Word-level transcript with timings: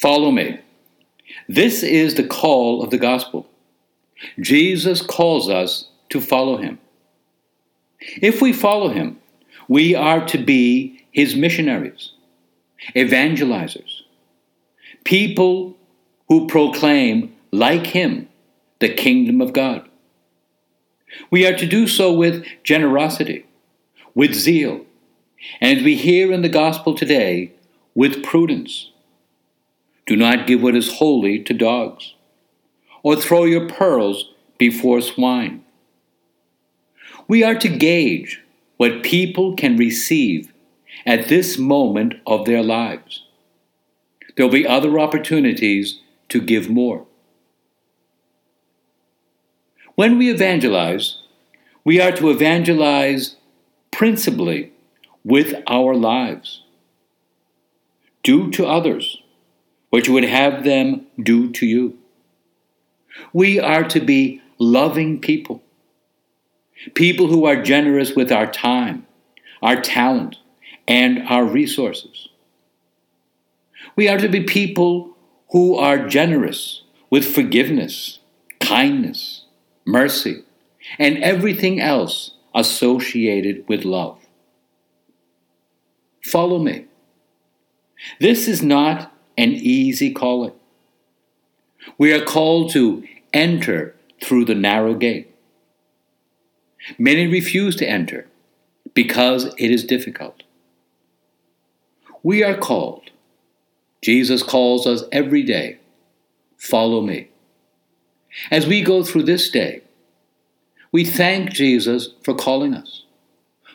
Follow 0.00 0.30
me. 0.30 0.60
This 1.48 1.82
is 1.82 2.14
the 2.14 2.26
call 2.26 2.82
of 2.82 2.90
the 2.90 2.98
gospel. 2.98 3.48
Jesus 4.40 5.00
calls 5.00 5.48
us 5.48 5.88
to 6.10 6.20
follow 6.20 6.58
him. 6.58 6.78
If 8.22 8.42
we 8.42 8.52
follow 8.52 8.88
him, 8.88 9.18
we 9.68 9.94
are 9.94 10.24
to 10.26 10.38
be 10.38 11.04
his 11.10 11.34
missionaries, 11.34 12.12
evangelizers, 12.94 14.02
people 15.04 15.76
who 16.28 16.46
proclaim, 16.46 17.34
like 17.50 17.86
him, 17.86 18.28
the 18.80 18.92
kingdom 18.92 19.40
of 19.40 19.52
God. 19.52 19.88
We 21.30 21.46
are 21.46 21.56
to 21.56 21.66
do 21.66 21.86
so 21.86 22.12
with 22.12 22.44
generosity, 22.62 23.46
with 24.14 24.34
zeal, 24.34 24.84
and 25.60 25.78
as 25.78 25.84
we 25.84 25.96
hear 25.96 26.32
in 26.32 26.42
the 26.42 26.48
gospel 26.48 26.94
today, 26.94 27.52
with 27.94 28.22
prudence. 28.22 28.90
Do 30.06 30.14
not 30.14 30.46
give 30.46 30.62
what 30.62 30.76
is 30.76 30.98
holy 30.98 31.40
to 31.40 31.52
dogs, 31.52 32.14
or 33.02 33.16
throw 33.16 33.44
your 33.44 33.68
pearls 33.68 34.30
before 34.56 35.00
swine. 35.00 35.64
We 37.26 37.42
are 37.42 37.56
to 37.56 37.68
gauge 37.68 38.42
what 38.76 39.02
people 39.02 39.56
can 39.56 39.76
receive 39.76 40.52
at 41.04 41.26
this 41.26 41.58
moment 41.58 42.14
of 42.24 42.46
their 42.46 42.62
lives. 42.62 43.24
There 44.36 44.46
will 44.46 44.52
be 44.52 44.66
other 44.66 44.98
opportunities 44.98 46.00
to 46.28 46.40
give 46.40 46.70
more. 46.70 47.06
When 49.96 50.18
we 50.18 50.30
evangelize, 50.30 51.22
we 51.84 52.00
are 52.00 52.12
to 52.12 52.30
evangelize 52.30 53.36
principally 53.90 54.72
with 55.24 55.54
our 55.66 55.96
lives. 55.96 56.62
Do 58.22 58.50
to 58.52 58.66
others 58.66 59.22
what 59.90 60.06
you 60.06 60.12
would 60.12 60.24
have 60.24 60.64
them 60.64 61.06
do 61.22 61.50
to 61.52 61.66
you. 61.66 61.98
We 63.32 63.58
are 63.58 63.84
to 63.84 64.00
be 64.00 64.42
loving 64.58 65.20
people, 65.20 65.62
people 66.94 67.28
who 67.28 67.44
are 67.46 67.62
generous 67.62 68.14
with 68.14 68.30
our 68.32 68.46
time, 68.46 69.06
our 69.62 69.80
talent, 69.80 70.36
and 70.86 71.22
our 71.28 71.44
resources. 71.44 72.28
We 73.96 74.08
are 74.08 74.18
to 74.18 74.28
be 74.28 74.42
people 74.42 75.16
who 75.50 75.76
are 75.76 76.06
generous 76.06 76.82
with 77.10 77.24
forgiveness, 77.24 78.18
kindness, 78.60 79.44
mercy, 79.84 80.44
and 80.98 81.18
everything 81.18 81.80
else 81.80 82.32
associated 82.54 83.64
with 83.68 83.84
love. 83.84 84.18
Follow 86.24 86.58
me. 86.58 86.86
This 88.20 88.48
is 88.48 88.62
not 88.62 89.12
an 89.36 89.52
easy 89.52 90.12
calling. 90.12 90.52
We 91.98 92.12
are 92.12 92.24
called 92.24 92.70
to 92.72 93.04
enter 93.32 93.94
through 94.22 94.46
the 94.46 94.54
narrow 94.54 94.94
gate. 94.94 95.32
Many 96.98 97.26
refuse 97.26 97.76
to 97.76 97.88
enter 97.88 98.26
because 98.94 99.46
it 99.58 99.70
is 99.70 99.84
difficult. 99.84 100.42
We 102.22 102.42
are 102.42 102.56
called. 102.56 103.10
Jesus 104.02 104.42
calls 104.42 104.86
us 104.86 105.04
every 105.12 105.42
day 105.42 105.78
follow 106.56 107.00
me. 107.00 107.28
As 108.50 108.66
we 108.66 108.82
go 108.82 109.02
through 109.02 109.24
this 109.24 109.50
day, 109.50 109.82
we 110.92 111.04
thank 111.04 111.50
Jesus 111.50 112.10
for 112.22 112.34
calling 112.34 112.74
us, 112.74 113.04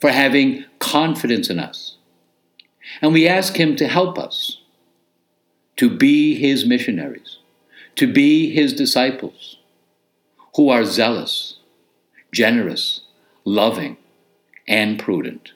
for 0.00 0.10
having 0.10 0.64
confidence 0.78 1.50
in 1.50 1.58
us, 1.58 1.96
and 3.02 3.12
we 3.12 3.28
ask 3.28 3.56
Him 3.56 3.76
to 3.76 3.88
help 3.88 4.18
us 4.18 4.60
to 5.76 5.90
be 5.90 6.34
His 6.34 6.66
missionaries, 6.66 7.38
to 7.96 8.12
be 8.12 8.50
His 8.50 8.72
disciples, 8.72 9.58
who 10.56 10.70
are 10.70 10.84
zealous, 10.84 11.56
generous, 12.32 13.02
loving, 13.44 13.96
and 14.66 14.98
prudent. 14.98 15.52